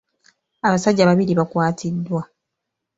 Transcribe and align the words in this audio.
Abasajja 0.67 1.07
babiri 1.09 1.33
bakwatiddwa. 1.39 2.21